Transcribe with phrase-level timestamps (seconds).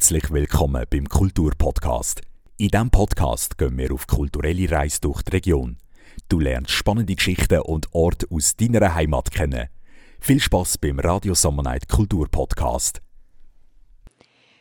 [0.00, 2.22] Herzlich willkommen beim Kulturpodcast.
[2.56, 5.76] In diesem Podcast gehen wir auf kulturelle Reise durch die Region.
[6.26, 9.68] Du lernst spannende Geschichten und Orte aus deiner Heimat kennen.
[10.18, 13.02] Viel Spaß beim Radio Summer Night Kulturpodcast.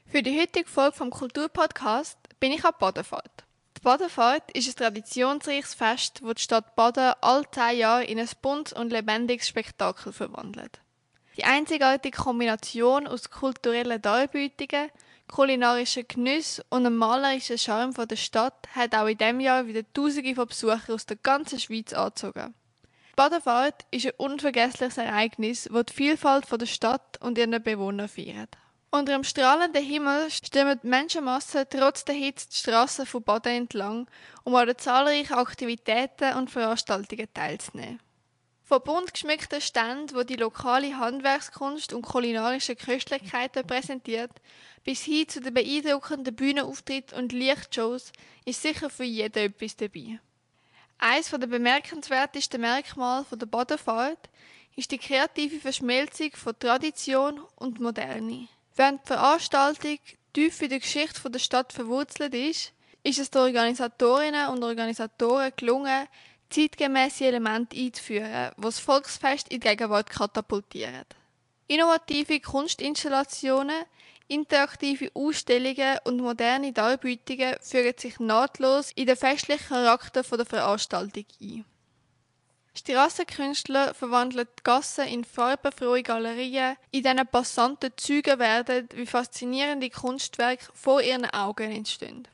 [0.07, 3.45] Für die heutige Folge vom Kulturpodcast bin ich auf Badenfahrt.
[3.77, 8.29] Die Badenfahrt ist ein traditionsreiches Fest, das die Stadt Baden alle zehn Jahre in ein
[8.41, 10.81] buntes und lebendiges Spektakel verwandelt.
[11.37, 14.89] Die einzigartige Kombination aus kulturellen Darbietungen,
[15.29, 20.35] kulinarischen Genuss und einem malerischen Charme der Stadt hat auch in diesem Jahr wieder Tausende
[20.35, 22.53] von Besuchern aus der ganzen Schweiz angezogen.
[22.83, 28.57] Die Badefahrt ist ein unvergessliches Ereignis, das die Vielfalt der Stadt und ihren Bewohner feiert.
[28.91, 34.07] Unter dem strahlenden Himmel stimmen die Menschenmassen trotz der Hitze die Strassen von Baden entlang,
[34.43, 37.99] um an zahlreichen Aktivitäten und Veranstaltungen teilzunehmen.
[38.69, 44.29] Von bunt geschmückten Ständen, wo die lokale Handwerkskunst und kulinarische Köstlichkeiten präsentiert,
[44.83, 48.11] bis hin zu den beeindruckenden Bühnenauftritten und Lichtshows
[48.45, 50.19] ist sicher für jeden etwas dabei.
[50.99, 54.29] Eines der bemerkenswertesten Merkmale der Badefahrt
[54.75, 58.49] ist die kreative Verschmelzung von Tradition und Moderne.
[58.75, 59.97] Während die Veranstaltung
[60.31, 66.07] tief in der Geschichte der Stadt verwurzelt ist, ist es den Organisatorinnen und Organisatoren gelungen,
[66.49, 71.05] zeitgemäße Elemente einzuführen, die das Volksfest in die Gegenwart katapultieren.
[71.67, 73.85] Innovative Kunstinstallationen,
[74.27, 81.65] interaktive Ausstellungen und moderne Darbietungen fügen sich nahtlos in den festlichen Charakter der Veranstaltung ein.
[82.75, 90.65] Strassenkünstler verwandeln die Gassen in farbenfrohe Galerien, in denen Passanten Zeugen werden, wie faszinierende Kunstwerke
[90.73, 92.27] vor ihren Augen entstehen.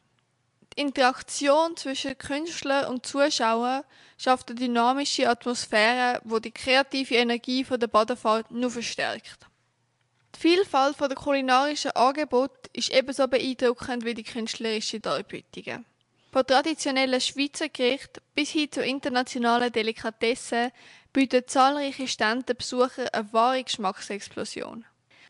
[0.75, 3.85] Interaktion zwischen Künstler und Zuschauer
[4.17, 9.47] schafft eine dynamische Atmosphäre, wo die kreative Energie der Badefahrt nur verstärkt.
[10.35, 15.85] Die Vielfalt der kulinarischen Angebote ist ebenso beeindruckend wie die künstlerischen Darbietungen.
[16.33, 20.71] Von traditionellen Schweizer Gerichten bis hin zu internationalen Delikatessen
[21.13, 24.83] bieten zahlreiche Stände den Besuchern eine wahre Geschmacksexplosion.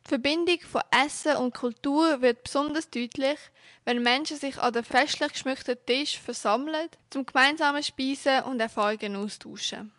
[0.05, 3.39] Die Verbindung von Essen und Kultur wird besonders deutlich,
[3.85, 9.91] wenn Menschen sich an den festlich geschmückten Tisch versammeln, zum gemeinsamen Speisen und Erfahrungen austauschen.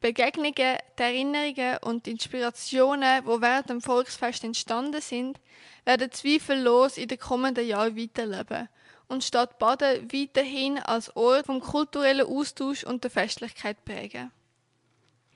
[0.00, 5.38] Begegnungen, Erinnerungen und Inspirationen, die während dem Volksfest entstanden sind,
[5.84, 8.70] werden zweifellos in den kommenden Jahren weiterleben
[9.08, 14.32] und Stadt Baden weiterhin als Ort vom kulturellen Austausch und der Festlichkeit prägen.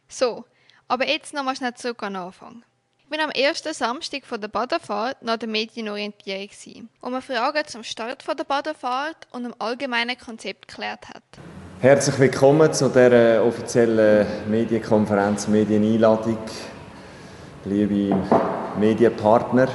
[0.08, 0.46] So,
[0.88, 2.64] aber jetzt nochmal schnell zurück an den Anfang.
[3.10, 8.22] Bin am ersten Samstag von der Badefahrt nach der Medienorientierung und wir Fragen zum Start
[8.22, 11.24] von der Badefahrt und dem allgemeinen Konzept geklärt hat.
[11.80, 16.38] Herzlich willkommen zu der offiziellen Medienkonferenz, Medieneinladung,
[17.64, 18.16] liebe
[18.78, 19.66] Medienpartner.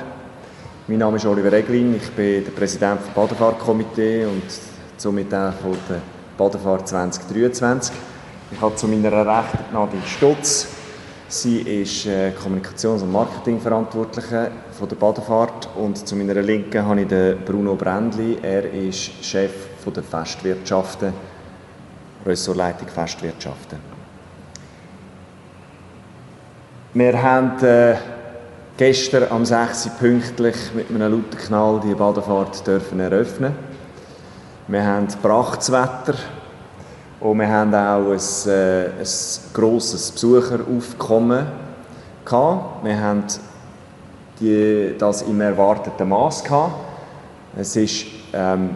[0.87, 4.43] Mein Name ist Oliver Eglin, ich bin der Präsident des Badefahrtkomitee und
[4.95, 6.01] somit auch von der
[6.37, 7.93] Badefahrt 2023.
[8.51, 10.69] Ich habe zu meiner Rechten Nadine Stutz,
[11.27, 17.45] Sie ist äh, Kommunikations- und Marketingverantwortliche von der Badefahrt und zu meiner Linken habe ich
[17.45, 18.37] Bruno Brändli.
[18.43, 19.51] Er ist Chef
[19.85, 21.13] der Festwirtschaften,
[22.25, 23.79] Ressortleitung Festwirtschaften.
[26.93, 27.95] Wir haben äh,
[28.77, 29.89] gestern am 6.
[29.99, 33.53] pünktlich mit einem lauten Knall die Badefahrt dürfen eröffnen.
[34.67, 36.15] Wir haben Prachtswetter
[37.25, 39.07] und wir haben auch ein, äh, ein
[39.51, 41.47] grosses Besucheraufkommen
[42.23, 42.85] gehabt.
[42.85, 43.23] Wir haben
[44.39, 46.75] die, das im erwarteten Maß gehabt.
[47.57, 48.71] Es ist ähm,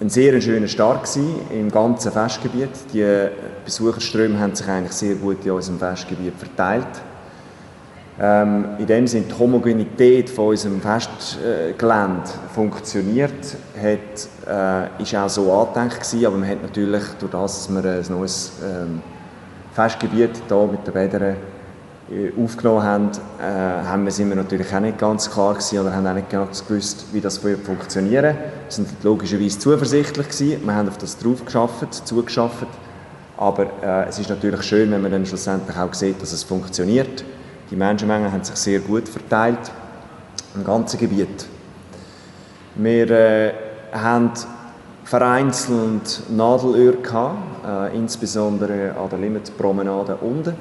[0.00, 1.08] ein sehr schöner Start
[1.50, 2.68] im ganzen Festgebiet.
[2.92, 3.28] Die
[3.64, 6.86] Besucherströme haben sich eigentlich sehr gut in unserem Festgebiet verteilt.
[8.20, 15.52] Ähm, in dem Sinne die Homogenität von unserem Festgelände funktioniert, hat, äh, ist auch so
[15.52, 19.02] angedenkt gewesen, aber man hat natürlich durch das, dass wir ein neues ähm,
[19.72, 21.36] Festgebiet hier mit den Bädern
[22.10, 25.94] äh, aufgenommen haben, äh, haben wir, sind wir natürlich auch nicht ganz klar gewesen oder
[25.94, 28.34] haben auch nicht ganz gewusst, wie das funktionieren.
[28.34, 32.66] Wir sind logischerweise zuversichtlich gewesen, wir haben auf das drauf geschafft, zugeschafft,
[33.36, 37.22] aber äh, es ist natürlich schön, wenn man dann schlussendlich auch sieht, dass es funktioniert.
[37.70, 39.70] Die Menschenmengen haben sich sehr gut verteilt
[40.54, 41.46] im ganzen Gebiet.
[42.74, 43.52] Wir äh,
[43.92, 44.32] haben
[45.04, 46.94] vereinzelt Nadelöhr
[47.66, 50.54] äh, insbesondere an der Limmatpromenade unten,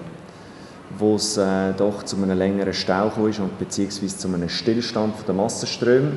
[0.97, 5.35] wo es äh, doch zu einem längeren Stau kam und beziehungsweise zu einem Stillstand der
[5.35, 6.11] Massenströme.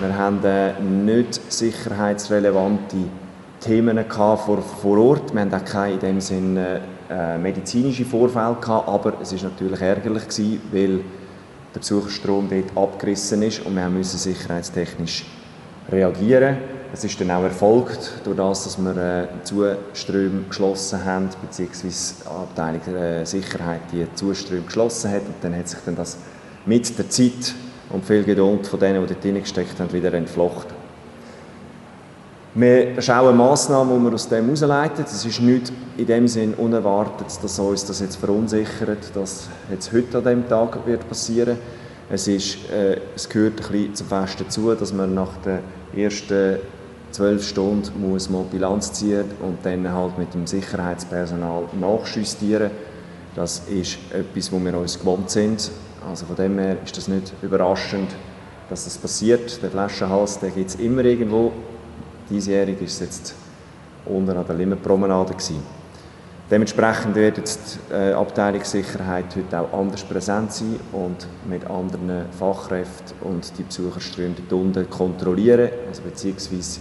[0.00, 2.96] Wir haben äh, nicht sicherheitsrelevante
[3.64, 5.32] Themen vor, vor Ort.
[5.32, 9.80] Wir haben auch keine in dem Sinne äh, medizinische Vorfälle gehabt, aber es ist natürlich
[9.80, 11.00] ärgerlich gewesen, weil
[11.74, 15.24] der Besucherstrom dort abgerissen ist und wir müssen sicherheitstechnisch
[15.90, 16.58] reagieren.
[16.92, 22.28] Es ist dann auch erfolgt, durch das, dass wir äh, Zuströme geschlossen haben, beziehungsweise die
[22.28, 25.22] Abteilung äh, Sicherheit die Zuströme geschlossen hat.
[25.22, 26.18] Und dann hat sich dann das
[26.66, 27.54] mit der Zeit
[27.88, 30.73] und viel Geduld von denen, die dort hineingesteckt haben, wieder entflochten.
[32.56, 35.04] Wir schauen Massnahmen, die wir aus dem herausleiten.
[35.04, 40.18] Es ist nicht in dem Sinn unerwartet, dass uns das jetzt verunsichert, dass jetzt heute
[40.18, 41.58] an diesem Tag wird passieren.
[42.08, 45.58] Es, äh, es gehört ein bisschen zum Fest dazu, dass man nach den
[46.00, 46.58] ersten
[47.10, 52.70] zwölf Stunden muss man Bilanz ziehen und dann halt mit dem Sicherheitspersonal nachjustieren.
[53.34, 55.72] Das ist etwas, wo wir uns gewohnt sind.
[56.08, 58.12] Also von dem her ist das nicht überraschend,
[58.70, 59.60] dass das passiert.
[59.60, 61.50] Der Flaschenhals, der gibt es immer irgendwo.
[62.30, 63.34] Diesjährig ist es jetzt
[64.06, 65.62] unten an der Limmerpromenade gewesen.
[66.50, 73.16] Dementsprechend wird jetzt die äh, Abteilungssicherheit heute auch anders präsent sein und mit anderen Fachkräften
[73.22, 76.80] und die Besucherströme dort unten kontrollieren, also beziehungsweise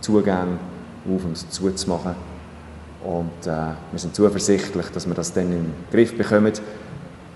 [0.00, 0.58] Zugänge
[1.06, 2.14] auf und zu zu machen.
[3.04, 6.52] Und äh, wir sind zuversichtlich, dass wir das dann den Griff bekommen.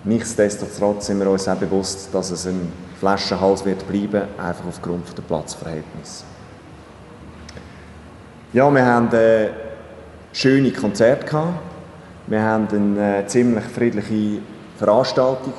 [0.05, 5.23] Nichtsdestotrotz sind wir uns auch bewusst, dass es ein Flaschenhals wird bleiben, einfach aufgrund der
[5.23, 6.25] Platzverhältnisse.
[8.53, 9.49] Ja, wir haben äh,
[10.33, 11.43] schöne Konzerte.
[12.29, 14.41] Wir haben eine äh, ziemlich friedliche
[14.79, 15.53] Veranstaltung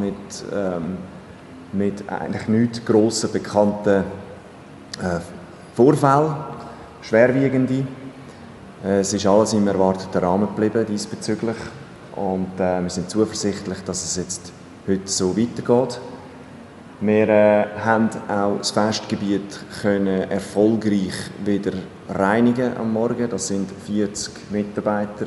[0.00, 0.14] mit,
[0.50, 0.96] ähm,
[1.72, 4.04] mit eigentlich nicht grossen bekannten
[4.98, 5.20] äh,
[5.74, 6.36] Vorfällen,
[7.02, 7.84] schwerwiegende.
[8.82, 11.56] Äh, es ist alles im erwarteten Rahmen geblieben diesbezüglich
[12.16, 14.52] und äh, wir sind zuversichtlich, dass es jetzt
[14.88, 16.00] heute so weitergeht.
[17.00, 21.12] Wir äh, haben auch das Festgebiet können erfolgreich
[21.44, 21.72] wieder
[22.08, 23.28] reinigen am Morgen.
[23.28, 25.26] Das sind 40 Mitarbeiter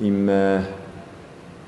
[0.00, 0.58] im, äh,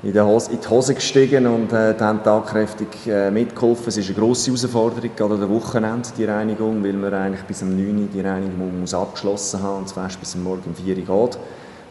[0.01, 3.89] in, die Hose, in die Hose gestiegen und äh, haben tagkräftig äh, mitgeholfen.
[3.89, 7.63] Es ist eine grosse Herausforderung, gerade an der Wochenende, die Reinigung, weil man eigentlich bis
[7.63, 10.95] um 9 Uhr die Reinigung muss abgeschlossen haben und das Fest bis Morgen um 4
[10.99, 11.39] Uhr geht,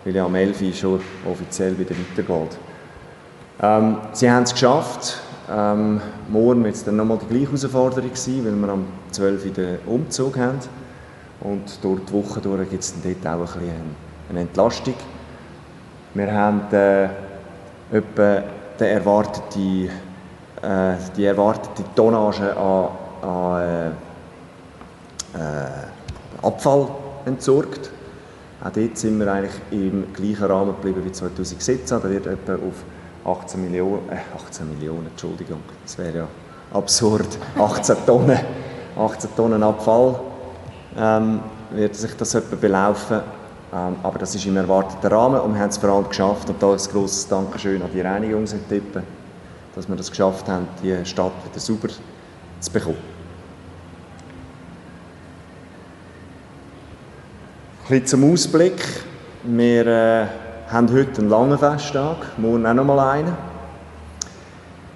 [0.07, 2.57] weil ja am 11 Uhr schon offiziell wieder weitergeht.
[3.61, 5.19] Ähm, sie haben es geschafft.
[5.51, 9.51] Ähm, morgen wird es dann nochmal die gleiche Herausforderung sein, weil wir am 12 Uhr
[9.53, 10.59] den Umzug haben.
[11.41, 13.97] Und durch die Woche gibt es dann dort auch ein bisschen
[14.31, 14.95] eine Entlastung.
[16.15, 17.05] Wir haben äh,
[17.93, 18.43] etwa
[18.81, 19.91] die erwartete,
[20.63, 22.89] äh, die erwartete Tonnage an,
[23.23, 23.89] an äh,
[25.39, 26.89] äh, Abfall
[27.27, 27.91] entsorgt.
[28.63, 31.81] Auch dort sind wir eigentlich im gleichen Rahmen geblieben wie 2017.
[32.01, 32.85] Da wird etwa auf
[33.25, 36.29] 18 Millionen, äh, 18 Millionen, Entschuldigung, das wäre ja
[36.73, 38.39] absurd, 18 Tonnen,
[38.97, 40.21] 18 Tonnen Abfall
[40.97, 41.41] ähm,
[41.71, 43.21] wird sich das etwa belaufen.
[43.73, 46.49] Ähm, aber das ist im erwarteten Rahmen und wir haben es vor allem geschafft.
[46.49, 49.03] Und da ein grosses Dankeschön an die Reinigungstippen,
[49.75, 51.89] dass wir das geschafft haben, die Stadt wieder sauber
[52.61, 52.97] zu bekommen.
[57.83, 58.83] Ein bisschen zum Ausblick.
[59.43, 60.27] Wir äh,
[60.75, 63.33] haben heute einen langen Festtag, morgen auch noch mal einen.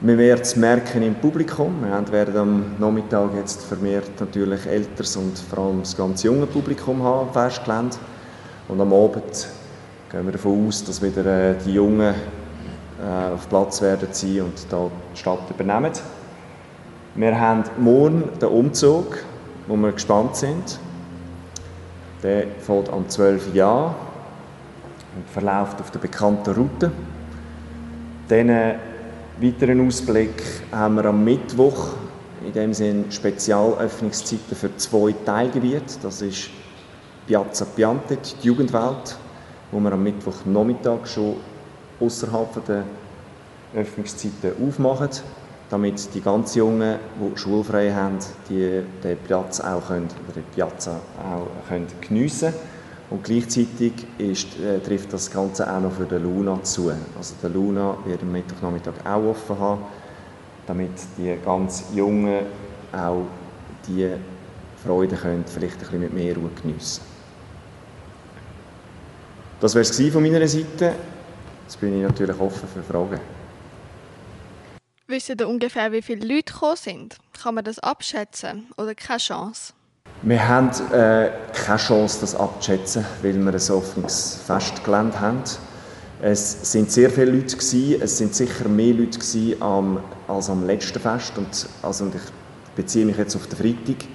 [0.01, 1.85] Wir werden es merken im Publikum.
[1.85, 7.01] Wir werden am Nachmittag jetzt vermehrt natürlich älteres und vor allem das ganz junge Publikum
[7.05, 7.97] haben am Festgelände.
[8.67, 9.47] Und am Abend
[10.11, 14.67] gehen wir davon aus, dass wieder äh, die Jungen äh, auf Platz werden sein und
[14.71, 15.93] da die Stadt übernehmen.
[17.15, 19.19] Wir haben morgen den Umzug,
[19.69, 20.81] wo wir gespannt sind.
[22.25, 23.55] Der fällt am 12.
[23.55, 23.95] Jahr
[25.19, 26.93] und verläuft auf der bekannten Route.
[28.29, 28.79] Dann
[29.41, 31.89] weiteren Ausblick haben wir am Mittwoch
[32.47, 35.99] in dem Sinne Spezialöffnungszeiten für zwei Teilgebiete.
[36.03, 36.51] Das ist
[37.27, 39.17] Piazza Piantet, die Jugendwelt,
[39.73, 41.37] wo wir am Mittwochnachmittag schon
[42.01, 42.85] außerhalb der
[43.75, 45.11] Öffnungszeiten aufmachen,
[45.69, 51.01] damit die ganz Jungen, die schulfrei haben, die, den Platz auch können, oder die Piazza
[51.19, 52.78] auch können geniessen können.
[53.11, 56.93] Und gleichzeitig ist, äh, trifft das Ganze auch noch für den Luna zu.
[57.17, 59.83] Also der Luna wird am Mittwochnachmittag auch offen haben,
[60.67, 62.45] damit die ganz Jungen
[62.93, 63.25] auch
[63.87, 64.11] die
[64.85, 67.03] Freude können, vielleicht ein bisschen mit mehr Ruhe geniessen
[69.61, 70.95] Das wäre es von meiner Seite.
[71.65, 73.21] Jetzt bin ich natürlich offen für Fragen.
[75.07, 77.17] Wissen ihr ungefähr, wie viele Leute gekommen sind?
[77.43, 79.73] Kann man das abschätzen oder keine Chance?
[80.23, 85.43] Wir haben äh, keine Chance, das abzuschätzen, weil wir ein offenes Festgelände haben.
[86.21, 88.03] Es sind sehr viele Leute gewesen.
[88.03, 93.07] es sind sicher mehr Leute gewesen am, als am letzten Fest und also ich beziehe
[93.07, 94.09] mich jetzt auf den Freitag,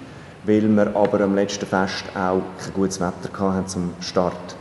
[0.43, 4.57] weil wir aber am letzten Fest auch kein gutes Wetter hatten zum Start.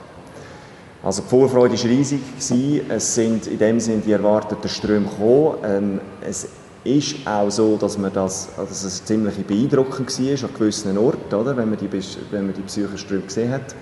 [1.02, 2.20] Also die Vorfreude war riesig.
[2.38, 2.88] Gewesen.
[2.88, 5.56] Es sind in dem Sinne die erwarteten Ströme gekommen.
[5.64, 6.46] Ähm, es
[6.84, 11.34] ist auch so, dass, man das, also dass es ziemlich beeindruckend war an gewissen Orten,
[11.34, 11.90] oder, wenn man die,
[12.30, 13.74] wenn man die Psychoströme gesehen hat.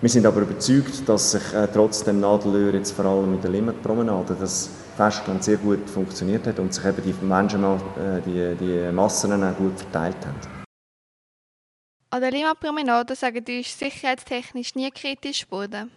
[0.00, 4.36] Wir sind aber überzeugt, dass sich äh, trotzdem Nadelöhr jetzt vor allem mit der Limmatpromenade
[4.38, 9.42] das Festland sehr gut funktioniert hat und sich eben die Menschen, äh, die, die Massen
[9.42, 10.66] auch gut verteilt haben.
[12.10, 15.90] An der Limmatpromenade sagen die ist sicherheitstechnisch nie kritisch geworden.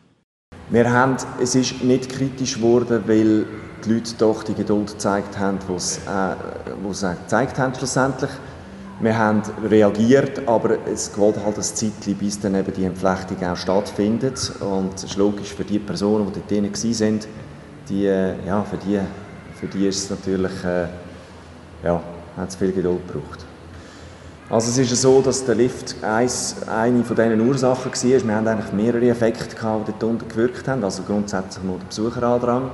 [0.69, 3.45] Wir haben, es ist nicht kritisch geworden, weil
[3.85, 8.31] die Leute doch die Geduld gezeigt haben, die sie, äh, sie gezeigt haben schlussendlich.
[9.01, 13.55] Wir haben reagiert, aber es geht halt ein Zeitchen, bis dann eben die Entflechtung auch
[13.55, 14.51] stattfindet.
[14.59, 17.19] Und es ist logisch für die Personen, die dort drinnen waren,
[17.87, 18.99] die, äh, ja, für, die,
[19.57, 20.87] für die ist es natürlich, äh,
[21.83, 22.01] ja,
[22.35, 23.45] hat es viel Geduld gebraucht.
[24.49, 28.27] Also es ist so, dass der Lift eins, eine von diesen Ursachen war.
[28.27, 30.83] Wir haben eigentlich mehrere Effekte gehabt, die dort unten gewirkt haben.
[30.83, 32.71] Also grundsätzlich mal der Besucherandrang.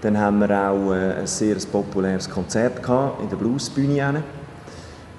[0.00, 4.22] Dann haben wir auch äh, ein sehr populäres Konzert in der Bluesbühne.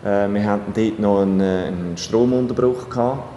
[0.03, 2.87] Äh, wir hatten dort noch einen, äh, Stromunterbruch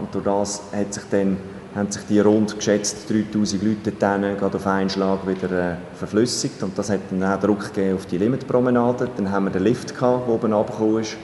[0.01, 1.37] und durch das hat sich dann,
[1.75, 6.79] haben sich die rund geschätzt 3000 Leute dann gerade auf einen Schlag wieder verflüssigt und
[6.79, 9.09] das hat dann auch Druck gegeben auf die Limitpromenade.
[9.17, 11.17] Dann haben wir den Lift gehabt, der oben runtergekommen ist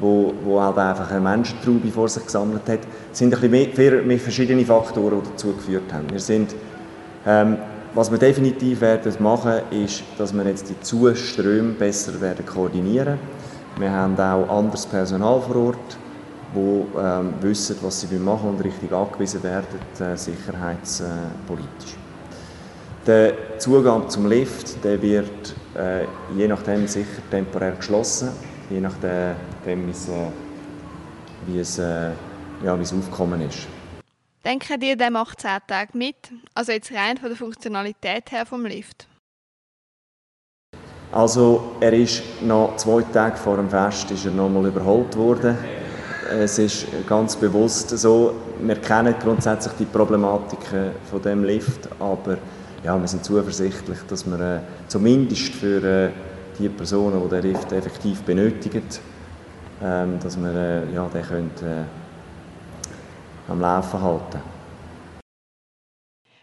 [0.00, 2.80] wo, wo halt einfach eine Menschentraube vor sich gesammelt hat.
[3.12, 6.10] Es sind ein bisschen mehr, verschiedene Faktoren, die dazu geführt haben.
[6.10, 6.54] Wir sind,
[7.26, 7.56] ähm,
[7.96, 13.18] was wir definitiv werden machen, ist, dass wir jetzt die Zuströme besser werden koordinieren.
[13.78, 15.98] Wir haben auch anderes Personal vor Ort,
[16.52, 21.96] wo ähm, wissen, was sie machen und richtig angewiesen werden, äh, sicherheitspolitisch.
[23.06, 26.04] Der Zugang zum Lift der wird äh,
[26.36, 28.28] je nachdem sicher temporär geschlossen
[28.68, 30.12] je nachdem, wie es, äh,
[31.46, 32.10] wie es, äh,
[32.62, 33.68] ja, wie es aufgekommen ist.
[34.46, 36.14] Denken dir, der macht 10 Tage mit?
[36.54, 39.08] Also jetzt rein von der Funktionalität her vom Lift?
[41.10, 45.58] Also er ist noch zwei Tage vor dem Fest ist er nochmal überholt worden.
[46.30, 52.38] Es ist ganz bewusst so, wir kennen grundsätzlich die Problematiken von dem Lift, aber
[52.84, 56.10] ja, wir sind zuversichtlich, dass wir äh, zumindest für äh,
[56.56, 58.84] die Personen, die den Lift effektiv benötigen,
[59.82, 62.05] ähm, dass wir äh, ja, den können, äh,
[63.48, 64.40] am Laufen halten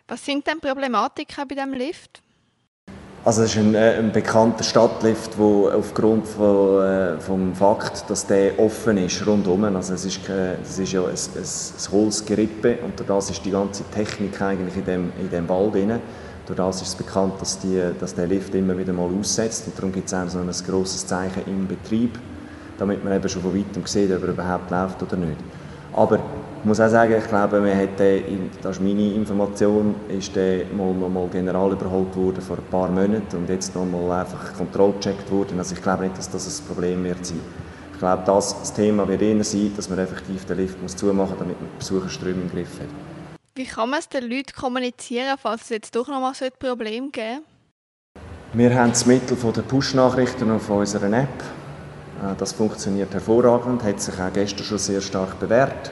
[0.07, 2.21] Was sind denn Problematiken bei diesem Lift?
[3.25, 8.27] Also es ist ein, äh, ein bekannter Stadtlift, der aufgrund von, äh, vom Fakt, dass
[8.27, 12.79] der offen ist rundum, also es ist, äh, es ist ja ein, ein, ein Holzgerippe
[12.83, 16.01] und das ist die ganze Technik eigentlich in dem, in dem Wald drin.
[16.45, 19.77] Durch das ist es bekannt, dass, die, dass der Lift immer wieder mal aussetzt und
[19.77, 22.19] darum gibt es auch so ein grosses Zeichen im Betrieb,
[22.77, 25.37] damit man eben schon von weitem sieht, ob er überhaupt läuft oder nicht.
[25.93, 26.19] Aber
[26.63, 30.65] ich muss auch sagen, ich glaube, man hat den, das ist meine Information, ist der
[30.67, 35.29] mal, mal general überholt worden vor ein paar Monaten und jetzt noch mal einfach kontrollcheckt
[35.29, 35.57] worden.
[35.57, 37.41] Also ich glaube nicht, dass das ein Problem wird sein.
[37.91, 41.31] Ich glaube, das, das Thema wird eher sein, dass man effektiv den Lift muss zumachen
[41.31, 42.87] muss, damit man die Besucherströme im Griff hat.
[43.55, 46.51] Wie kann man es den Leuten kommunizieren, falls es jetzt doch noch mal so ein
[46.57, 47.41] Problem geben
[48.53, 51.43] Wir haben das Mittel der Push-Nachrichten auf unserer App.
[52.23, 55.91] Äh, das funktioniert hervorragend, hat sich auch gestern schon sehr stark bewährt.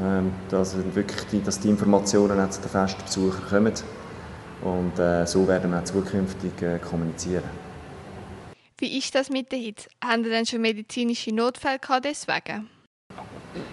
[0.00, 3.72] Ähm, dass, wirklich die, dass die Informationen auch zu den Festbesuchern kommen.
[4.62, 7.44] Und äh, so werden wir auch zukünftig äh, kommunizieren.
[8.76, 9.88] Wie ist das mit der Hitze?
[10.04, 12.68] Haben Sie denn schon medizinische Notfälle gehabt deswegen?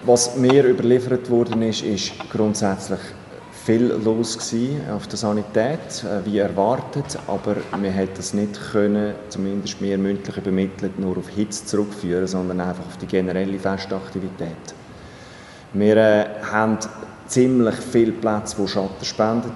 [0.04, 3.00] Was mir überliefert worden ist, ist grundsätzlich
[3.66, 4.38] viel los
[4.92, 10.38] auf der Sanität, äh, wie erwartet, aber wir hätten das nicht können, zumindest mir mündlich
[10.38, 14.76] übermittelt, nur auf Hitze zurückführen, sondern einfach auf die generelle Festaktivität.
[15.78, 16.78] Wir äh, haben
[17.28, 19.52] ziemlich viele Plätze, die Schatten spenden.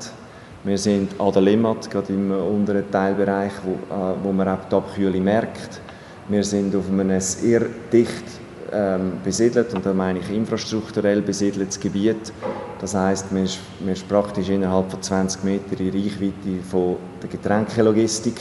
[0.65, 4.75] Wir sind an der Limmat, gerade im unteren Teilbereich, wo, äh, wo man auch die
[4.75, 5.79] Abkühlung merkt.
[6.27, 7.61] Wir sind auf einem sehr
[7.93, 8.25] dicht
[8.73, 12.33] ähm, besiedelt und da meine ich infrastrukturell besiedeltes Gebiet.
[12.81, 17.29] Das heißt, man ist, man ist praktisch innerhalb von 20 Metern in Reichweite von der
[17.29, 18.35] Getränkelogistik.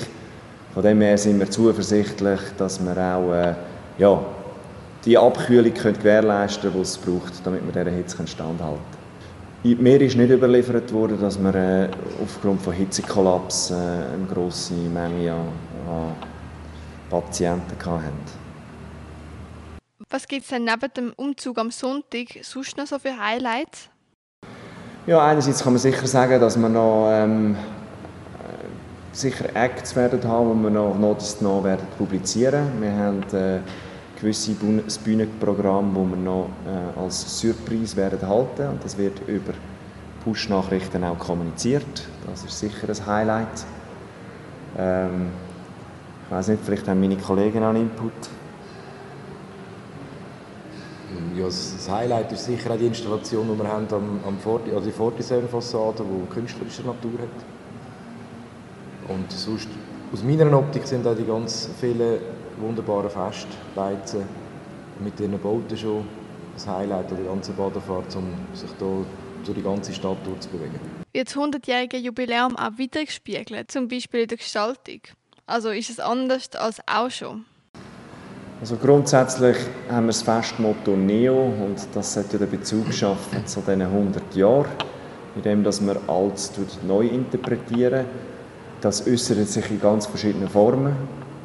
[0.75, 3.55] Von dem her sind wir zuversichtlich, dass wir auch äh,
[3.99, 4.21] ja,
[5.05, 8.79] die Abkühlung können gewährleisten können, die es braucht, damit wir dieser Hitze standhalten
[9.63, 9.83] können.
[9.83, 11.89] Mir ist nicht überliefert worden, dass wir äh,
[12.23, 15.49] aufgrund von Hitzekollaps äh, eine grosse Menge an,
[15.89, 16.15] an
[17.11, 18.49] Patienten hatten.
[20.11, 23.91] Was gibt es denn neben dem Umzug am Sonntag sonst noch so für Highlights?
[25.07, 30.59] Ja, einerseits kann man sicher sagen, dass wir noch ähm, äh, sicher Acts werden haben,
[30.59, 30.99] die wir noch
[31.41, 32.81] noch werden publizieren.
[32.81, 33.61] Wir haben äh,
[34.21, 34.53] gewisse
[35.05, 39.53] Bühnenprogramme, die wir noch äh, als Surprise werden halten und das wird über
[40.25, 42.09] Push-Nachrichten auch kommuniziert.
[42.27, 43.67] Das ist sicher ein Highlight.
[44.77, 45.29] Ähm,
[46.29, 48.13] Ich weiß nicht, vielleicht haben meine Kollegen auch einen Input.
[51.35, 53.87] Ja, das Highlight ist sicher auch die Installation, die wir haben
[54.27, 57.39] am Forti, also die Fortisern-Fassade, die künstlerische Natur hat.
[59.09, 59.69] Und sonst,
[60.13, 62.19] aus meiner Optik sind auch die ganz vielen
[62.61, 64.23] wunderbaren Festbeizen
[65.01, 66.05] mit ihren Booten schon
[66.55, 69.05] das Highlight der ganzen Badefahrt, um sich hier
[69.45, 70.79] durch die ganze Stadt durchzubewegen.
[71.13, 75.01] Wird das 100-jährige Jubiläum auch wiedergespiegelt, zum Beispiel in der Gestaltung?
[75.47, 77.45] Also ist es anders als auch schon?
[78.61, 79.57] Also grundsätzlich
[79.89, 84.35] haben wir das Festmotto Neo und das hat ja den Bezug geschaffen zu diesen 100
[84.35, 84.67] Jahren,
[85.37, 86.53] indem dass wir alles
[86.87, 88.05] neu interpretieren.
[88.81, 90.97] Das äußert sich in ganz verschiedenen Formen.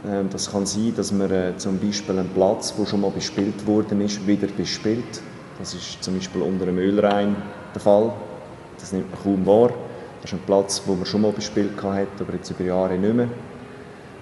[0.05, 3.65] Ähm, das kann sein, dass man äh, zum Beispiel einen Platz, der schon mal bespielt
[3.65, 5.21] worden ist, wieder bespielt.
[5.59, 7.35] Das ist zum Beispiel unter dem Ölrhein
[7.73, 8.13] der Fall.
[8.79, 9.69] Das nimmt man kaum wahr.
[10.21, 13.13] Das ist ein Platz, wo man schon mal bespielt hat, aber jetzt über Jahre nicht
[13.13, 13.27] mehr.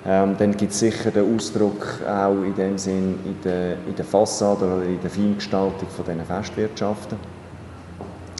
[0.05, 4.05] Ähm, dann gibt es sicher den Ausdruck auch in dem Sinn in der, in der
[4.05, 7.17] Fassade oder in der Feingestaltung von diesen Festwirtschaften,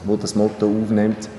[0.06, 1.30] wo das Motto aufnimmt.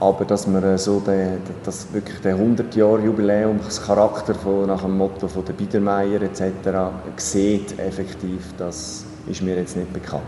[0.00, 4.96] Aber dass man äh, so den, das wirklich den 100 Jahre Jubiläumscharakter von, nach dem
[4.96, 6.42] Motto von der Biedermeier etc.
[7.16, 10.22] sieht effektiv, das ist mir jetzt nicht bekannt.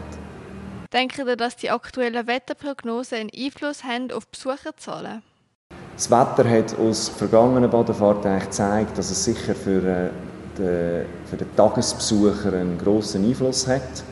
[0.92, 5.23] Denken Sie, dass die aktuellen Wetterprognosen einen Einfluss haben auf Besucherzahlen?
[5.96, 10.11] Das Wetter hat aus vergangenen Badefahrten eigentlich gezeigt, dass es sicher für, äh,
[10.56, 14.04] den, für den Tagesbesucher einen grossen Einfluss hat.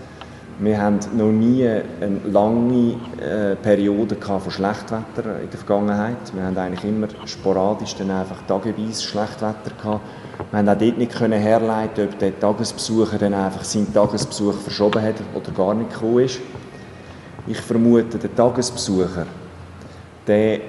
[0.60, 6.32] Wir haben noch nie eine lange äh, Periode von Schlechtwetter in der Vergangenheit.
[6.32, 10.02] Wir haben eigentlich immer sporadisch dann einfach tageweise Schlechtwetter gehabt.
[10.52, 15.02] Wir haben auch dort nicht können herleiten, ob der Tagesbesucher dann einfach seinen Tagesbesuch verschoben
[15.02, 16.38] hat oder gar nicht gekommen ist.
[17.48, 19.26] Ich vermute, der Tagesbesucher,
[20.28, 20.60] der,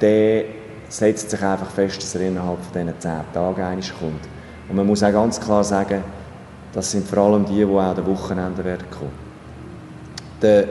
[0.00, 0.44] der
[0.88, 4.24] setzt sich einfach fest, dass er innerhalb von diesen zehn Tagen einmal kommt.
[4.70, 6.02] Und man muss auch ganz klar sagen,
[6.72, 9.33] das sind vor allem die, die auch an den Wochenenden werden kommen.
[10.42, 10.66] Der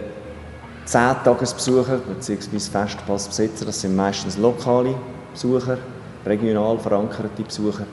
[0.87, 2.59] 10-Tagesbesucher bzw.
[2.59, 4.95] Festpassbesitzer, das sind meistens lokale
[5.31, 5.77] Besucher,
[6.25, 7.85] regional verankerte Besucher,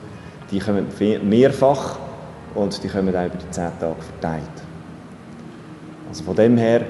[0.51, 0.87] die kommen
[1.23, 1.97] mehrfach
[2.53, 4.43] und die kommen auch über die 10 Tage verteilt.
[6.09, 6.81] Also von dem her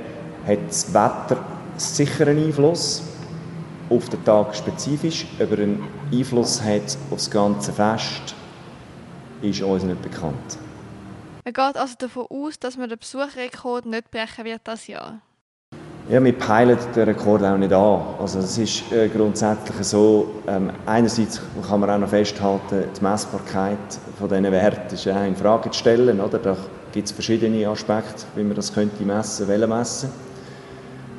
[0.48, 1.38] hat das Wetter
[1.78, 3.04] sicher einen Einfluss
[3.89, 8.34] auf den Tag spezifisch, aber einen Einfluss hat auf das ganze Fest,
[9.41, 10.58] ist uns nicht bekannt.
[11.43, 15.21] Man geht also davon aus, dass man den Besucherrekord nicht brechen wird das Jahr.
[16.08, 18.01] Ja, wir peilen den Rekord auch nicht an.
[18.19, 23.77] Also es ist äh, grundsätzlich so, ähm, einerseits kann man auch noch festhalten, die Messbarkeit
[24.19, 26.19] von diesen Werten ist auch in Frage zu stellen.
[26.19, 26.38] Oder?
[26.38, 26.56] Da
[26.91, 30.10] gibt es verschiedene Aspekte, wie man das könnte messen, wollen messen.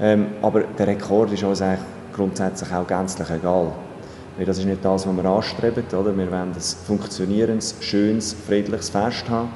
[0.00, 1.80] Ähm, aber der Rekord ist uns eigentlich
[2.14, 3.72] grundsätzlich auch gänzlich egal.
[4.36, 5.84] Weil das ist nicht das, was wir anstreben.
[5.92, 6.16] Oder?
[6.16, 9.48] Wir wollen ein funktionierendes, schönes, friedliches Fest haben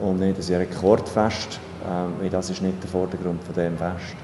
[0.00, 4.16] und nicht ein Rekordfest, ähm, weil das ist nicht der Vordergrund von diesem Fest.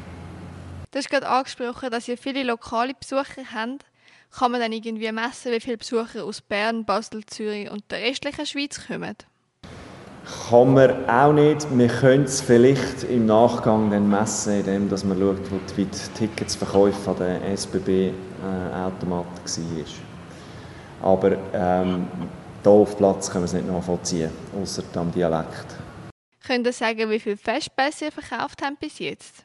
[0.91, 3.85] Du hast gerade angesprochen, dass ihr viele lokale Besucher habt.
[4.37, 8.47] Kann man dann irgendwie messen, wie viele Besucher aus Bern, Basel, Zürich und der restlichen
[8.47, 9.17] Schweiz kommen?
[10.49, 11.67] Kann man auch nicht.
[11.77, 15.39] Wir können es vielleicht im Nachgang dann messen, indem dass man schaut,
[15.77, 19.85] wie die Ticketsverkäufe an den SBB-Automaten äh,
[21.03, 21.13] war.
[21.13, 22.07] Aber ähm,
[22.63, 25.67] hier auf Platz können wir es nicht nachvollziehen, außer am Dialekt.
[26.47, 29.45] Könnt ihr sagen, wie viele Festpässe ihr verkauft habt bis jetzt?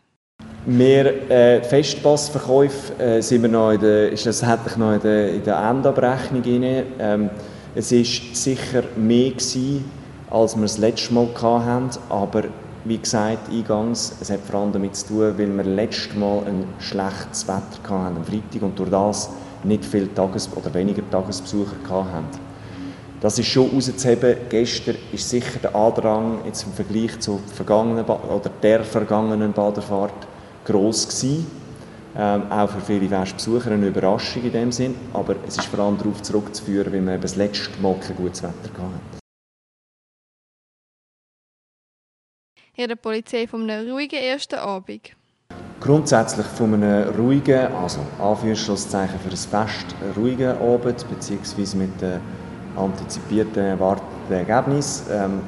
[0.66, 5.44] Wir äh, Festpassverkäufe äh, sind wir noch in der, ist schlussendlich noch in der, in
[5.44, 6.84] der Endabrechnung rein.
[7.00, 7.30] Ähm,
[7.76, 9.86] es war sicher mehr gewesen,
[10.32, 12.46] als wir das letzte Mal hatten, aber
[12.86, 16.66] wie gesagt, eingangs, es hat vor allem damit zu tun, weil wir letztes Mal ein
[16.80, 19.30] schlechtes Wetter hatten am Freitag und durch das
[19.64, 22.45] nicht viel Tages- oder weniger Tagesbesucher hatten.
[23.26, 24.38] Das ist schon herauszuheben.
[24.50, 30.28] Gestern ist sicher der Andrang jetzt im Vergleich zur vergangenen oder der vergangenen Badefahrt
[30.64, 31.48] gross gewesen.
[32.16, 34.94] Ähm, auch für viele Festbesucher eine Überraschung in dem Sinn.
[35.12, 38.44] Aber es ist vor allem darauf zurückzuführen, weil wir eben das letzte Mal kein gutes
[38.44, 39.20] Wetter hatten.
[42.78, 45.14] Ihr der Polizei von einem ruhigen ersten Abend?
[45.80, 52.22] Grundsätzlich von einem ruhigen, also Anführungszeichen für ein Fest, ruhigen Abend, beziehungsweise mit den
[52.76, 55.06] antizipierten, erwarteten Ergebnissen.
[55.12, 55.42] Ähm,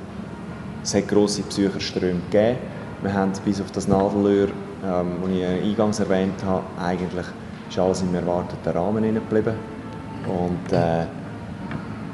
[0.83, 2.57] es hat grosse Besucherströme gegeben.
[3.01, 4.47] Wir haben bis auf das Nadelöhr,
[4.83, 7.25] ähm, das ich eingangs erwähnt habe, eigentlich
[7.69, 9.55] ist alles im erwarteten Rahmen geblieben.
[10.25, 11.05] Und äh,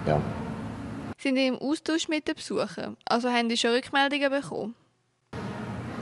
[0.07, 0.21] ja.
[1.17, 2.97] Sind Sie im Austausch mit den Besuchern?
[3.05, 4.75] Also haben Sie schon Rückmeldungen bekommen?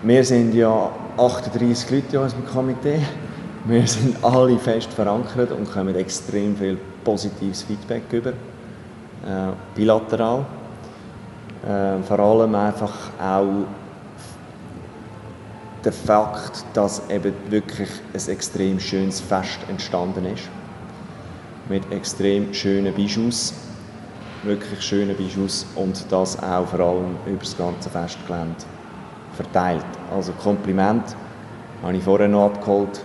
[0.04, 3.02] Wir sind ja 38 Leute in unserem Komitee.
[3.66, 8.34] Wir sind alle fest verankert und kommen extrem viel positives Feedback über.
[9.26, 10.46] Äh, bilateral.
[11.68, 13.66] Äh, vor allem einfach auch
[15.84, 20.50] der Fakt, dass eben wirklich ein extrem schönes Fest entstanden ist.
[21.70, 23.54] Mit extrem schönen Bijoux,
[24.44, 28.56] wirklich schönen Bijoux und das auch vor allem über das ganze Festgelände
[29.34, 29.86] verteilt.
[30.14, 31.16] Also Kompliment,
[31.82, 33.02] habe ich vorher noch abgeholt,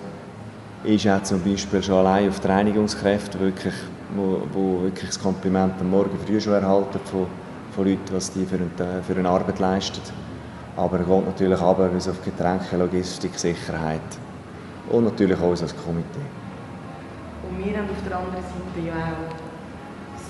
[0.84, 3.74] ist auch zum Beispiel schon allein auf die Reinigungskräfte, wirklich,
[4.14, 7.26] wo, wo wirklich das Kompliment am Morgen früh schon erhalten von,
[7.74, 10.00] von Leuten, was die für eine, für eine Arbeit leisten.
[10.76, 14.00] Aber es geht natürlich aber bis auf Getränke, Logistik, Sicherheit
[14.90, 16.26] und natürlich auch als Komitee.
[17.48, 19.32] Und wir haben auf der anderen Seite ja auch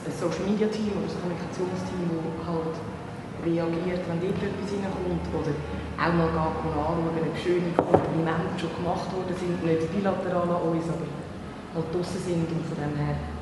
[0.06, 2.76] ein Social Media Team oder ein Kommunikationsteam, das halt
[3.42, 5.52] reagiert, wenn dort etwas reinkommt oder
[5.98, 11.10] auch mal anschauen, ob schöne Komplimente schon gemacht worden sind, nicht bilateral an uns, aber
[11.74, 13.35] halt draussen sind und von dem her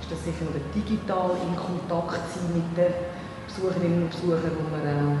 [0.00, 2.92] ist das sicher noch digital in Kontakt sein mit den
[3.48, 5.18] Besucherinnen und Besuchern, wo wir ähm,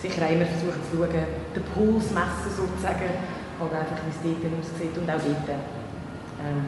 [0.00, 3.12] sicher auch immer versuchen zu schauen, den Puls messen sozusagen,
[3.60, 5.48] halt einfach wie es dort aussieht und auch dort
[6.42, 6.66] ähm,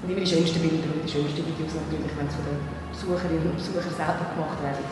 [0.00, 3.46] sind immer die schönsten Bilder und die schönsten Videos natürlich, wenn es von den Besucherinnen
[3.52, 4.84] und Besuchern selber gemacht werden.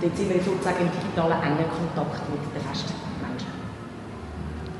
[0.00, 3.50] Dort sind wir sozusagen im digitalen engen Kontakt mit den Festmenschen.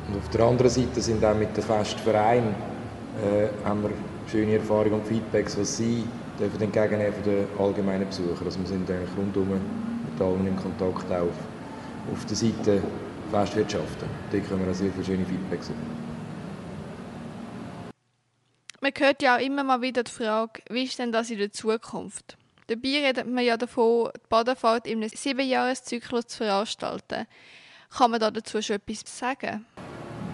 [0.09, 2.55] Und auf der anderen Seite sind auch mit den Festvereinen
[3.16, 3.90] äh, haben wir
[4.31, 6.05] schöne Erfahrungen und Feedbacks, was sie
[6.38, 8.44] dürfen entgegennehmen von den allgemeinen Besuchern.
[8.44, 12.83] Also wir sind eigentlich rundum mit allen in Kontakt auch auf der Seite
[13.31, 14.09] Festwirtschaften.
[14.31, 16.07] Dort können wir auch sehr viele schöne Feedbacks haben.
[18.81, 21.51] Man hört ja auch immer mal wieder die Frage, wie ist denn das in der
[21.51, 22.37] Zukunft?
[22.68, 27.27] Dabei redet man ja davon, die Badefahrt in einem Siebenjahreszyklus zu veranstalten.
[27.96, 29.64] Kann man da dazu schon etwas sagen?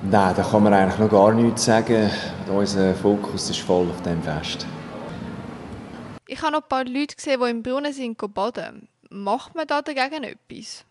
[0.03, 2.11] Nein, da kann man eigentlich noch gar nichts sagen.
[2.49, 4.67] Unser Fokus ist voll auf dem Fest.
[6.33, 8.89] Ich habe noch ein paar Leute gesehen, die im Brunnen sind baden.
[9.11, 10.83] Macht man da dagegen etwas?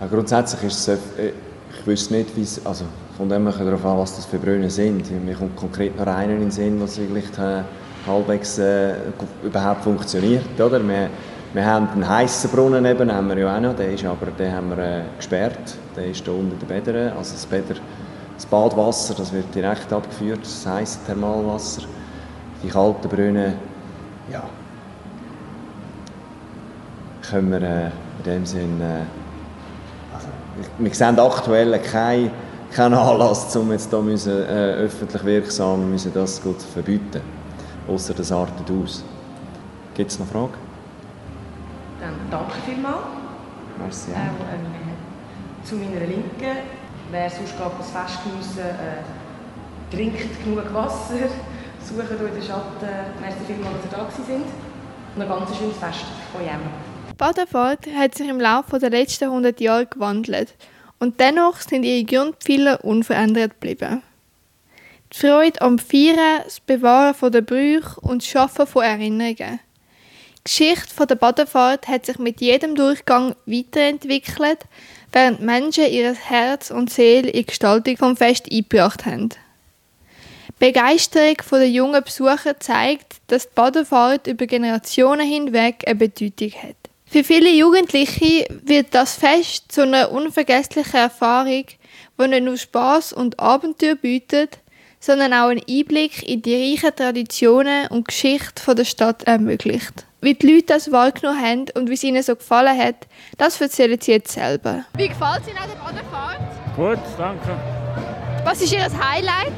[0.00, 1.32] Ja, grundsätzlich ist es, äh,
[1.76, 2.84] ich wüsste nicht, wie es, also
[3.16, 5.10] von dem darauf an, was das für Brunnen sind.
[5.24, 7.64] Mir kommt konkret noch einer in den Sinn, was vielleicht äh,
[8.06, 8.94] halbwegs äh,
[9.42, 10.80] überhaupt funktioniert, oder?
[10.86, 11.10] Wir,
[11.54, 14.54] wir haben einen heißen Brunnen eben, haben wir ja auch noch, der ist aber, den
[14.54, 17.80] haben wir äh, gesperrt, der ist da unter den Bädern, also das, Bäder,
[18.36, 21.82] das Badwasser, das wird direkt abgeführt, das heiße Thermalwasser.
[22.62, 23.54] Die kalten Brunnen,
[24.30, 24.44] ja,
[27.30, 29.00] können wir äh, in dem Sinn äh,
[30.78, 32.30] wir sehen aktuell keinen
[32.74, 37.20] kein Anlass, um jetzt da müssen, äh, öffentlich wirksam müssen das gut verbieten.
[37.86, 39.04] Außer das artet aus.
[39.94, 40.54] Gibt es noch Fragen?
[42.00, 42.96] Dann danke vielmals.
[43.78, 44.10] Merci.
[44.10, 44.66] Auch ähm,
[45.62, 46.58] zu meiner Linken.
[47.12, 51.14] Wer sonst gerade das Fest geniessen äh, trinkt genug Wasser,
[51.80, 52.88] sucht euch in den Schatten.
[53.20, 54.46] Merci vielmals, dass ihr da sind.
[55.14, 56.48] Und ein ganz schönes Fest von euch
[57.16, 60.54] Badefahrt hat sich im Laufe der letzten 100 Jahre gewandelt
[60.98, 64.02] und dennoch sind ihre Grundpfeiler unverändert geblieben.
[65.12, 69.60] Die Freude am Feiern, das Bewahren der Brüche und das Schaffen von Erinnerungen.
[70.38, 74.58] Die Geschichte der Badefahrt hat sich mit jedem Durchgang weiterentwickelt,
[75.12, 79.28] während Menschen ihr Herz und Seele in die Gestaltung vom Fest eingebracht haben.
[79.28, 86.83] Die Begeisterung der jungen Besucher zeigt, dass die Badefahrt über Generationen hinweg eine Bedeutung hat.
[87.14, 91.64] Für viele Jugendliche wird das Fest zu einer unvergesslichen Erfahrung,
[92.20, 94.58] die nicht nur Spaß und Abenteuer bietet,
[94.98, 100.04] sondern auch einen Einblick in die reichen Traditionen und Geschichte der Stadt ermöglicht.
[100.22, 103.06] Wie die Leute das wahrgenommen haben und wie es ihnen so gefallen hat,
[103.38, 104.84] das erzählen sie jetzt selber.
[104.96, 106.40] Wie gefällt es Ihnen an der Badefahrt?
[106.74, 107.56] Gut, danke.
[108.42, 109.52] Was ist Ihr Highlight?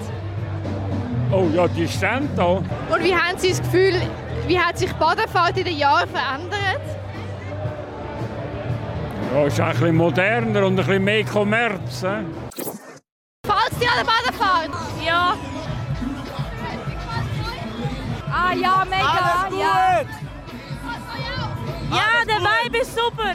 [1.32, 2.94] Oh ja, die Stände hier.
[2.94, 3.94] Und wie haben Sie das Gefühl,
[4.46, 6.82] wie hat sich die Badefahrt in den Jahren verändert?
[9.32, 12.00] Ja, ist ein bisschen moderner und ein bisschen mehr Kommerz.
[12.00, 12.26] Gefällt
[13.70, 14.70] es dir an der Badefahrt?
[15.04, 15.36] Ja.
[18.32, 19.06] Ah ja, mega.
[19.06, 19.60] Alles gut.
[19.60, 20.00] Ja.
[21.90, 23.34] ja, der Vibe ist super.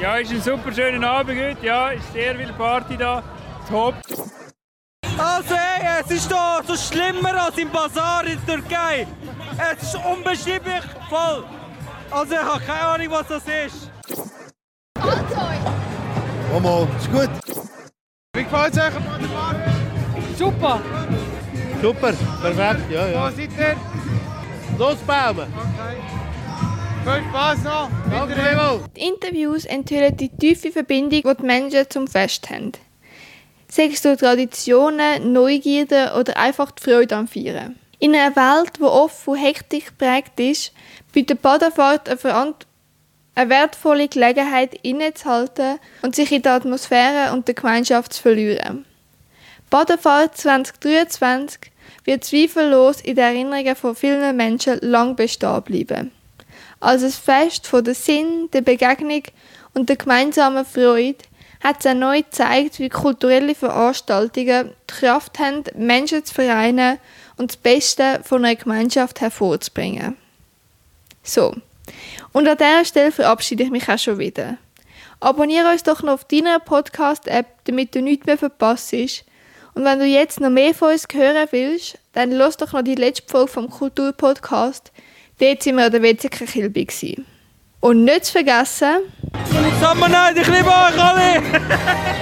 [0.00, 1.64] Ja, ist ein super schöner Abend heute.
[1.64, 3.22] Ja, ist sehr viel Party da.
[3.68, 3.94] Top.
[5.16, 9.06] Also ey, es ist hier so schlimmer als im Bazar in der Türkei.
[9.72, 11.44] Es ist unbeschreiblich voll.
[12.10, 13.91] Also ich habe keine Ahnung, was das ist.
[16.52, 17.30] Momo, ist gut.
[18.36, 19.56] Wie gefällt es euch am Badefahrt?
[20.36, 20.82] Super.
[21.80, 22.12] Super,
[22.42, 23.30] perfekt, ja, Wo ja.
[23.30, 23.76] seid ihr?
[24.78, 25.46] Losbaumen.
[25.56, 25.96] Okay.
[27.04, 27.88] Viel Spaß noch.
[28.10, 28.80] Danke.
[28.94, 32.72] Die Interviews enthüllen die tiefe Verbindung, die die Menschen zum Fest haben.
[33.68, 37.76] Sei es durch Traditionen, Neugierde oder einfach die Freude am Feiern.
[37.98, 40.72] In einer Welt, die oft von Hektik geprägt ist,
[41.14, 42.66] bietet Badefahrt eine, Verant
[43.34, 48.84] eine wertvolle Gelegenheit, innezuhalten und sich in der Atmosphäre und der Gemeinschaft zu verlieren.
[49.70, 51.72] Badefahrt 2023
[52.04, 56.10] wird zweifellos in den Erinnerungen von vielen Menschen lang bestehen bleiben.
[56.80, 59.22] Als ein Fest von der Sinn, der Begegnung
[59.72, 61.24] und der gemeinsamen Freude
[61.62, 66.98] hat es erneut gezeigt, wie kulturelle Veranstaltungen die Kraft haben, Menschen zu vereinen
[67.36, 70.16] und das Beste von einer Gemeinschaft hervorzubringen.
[71.22, 71.54] So,
[72.32, 74.58] und an dieser Stelle verabschiede ich mich auch schon wieder.
[75.20, 78.92] Abonniere uns doch noch auf deiner Podcast-App, damit du nichts mehr verpasst.
[79.74, 82.96] Und wenn du jetzt noch mehr von uns hören willst, dann lass doch noch die
[82.96, 84.90] letzte Folge vom Kulturpodcast.
[85.38, 87.24] Dort sind wir an der WCK Kilby.
[87.80, 88.96] Und nicht zu vergessen...
[89.80, 91.42] Sommer, ich liebe euch alle!